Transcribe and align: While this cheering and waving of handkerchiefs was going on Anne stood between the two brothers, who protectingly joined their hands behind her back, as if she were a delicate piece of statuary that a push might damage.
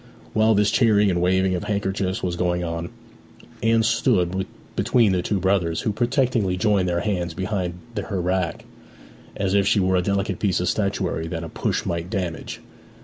While 0.33 0.55
this 0.55 0.71
cheering 0.71 1.11
and 1.11 1.21
waving 1.21 1.53
of 1.53 1.65
handkerchiefs 1.65 2.23
was 2.23 2.35
going 2.35 2.63
on 2.63 2.89
Anne 3.61 3.83
stood 3.83 4.47
between 4.75 5.11
the 5.11 5.21
two 5.21 5.39
brothers, 5.39 5.81
who 5.81 5.91
protectingly 5.91 6.57
joined 6.57 6.89
their 6.89 7.01
hands 7.01 7.35
behind 7.35 7.75
her 8.05 8.19
back, 8.23 8.65
as 9.35 9.53
if 9.53 9.67
she 9.67 9.79
were 9.79 9.97
a 9.97 10.01
delicate 10.01 10.39
piece 10.39 10.59
of 10.59 10.69
statuary 10.69 11.27
that 11.27 11.43
a 11.43 11.49
push 11.49 11.85
might 11.85 12.09
damage. 12.09 12.61